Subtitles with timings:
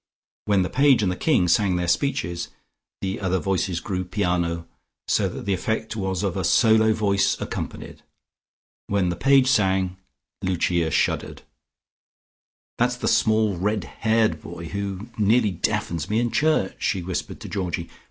[0.45, 2.47] When the Page and the King sang their speeches,
[3.01, 4.65] the other voices grew piano,
[5.07, 8.01] so that the effect was of a solo voice accompanied.
[8.87, 9.97] When the Page sang,
[10.41, 11.43] Lucia shuddered.
[12.79, 17.47] "That's the small red haired boy who nearly deafens me in church," she whispered to
[17.47, 17.87] Georgie.